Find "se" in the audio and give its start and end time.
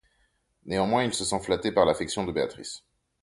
1.13-1.23